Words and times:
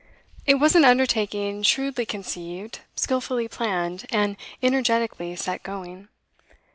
It 0.47 0.55
was 0.55 0.75
an 0.75 0.83
undertaking 0.83 1.61
shrewdly 1.61 2.07
conceived, 2.07 2.79
skilfully 2.95 3.47
planned, 3.47 4.07
and 4.09 4.35
energetically 4.63 5.35
set 5.35 5.61
going. 5.61 6.07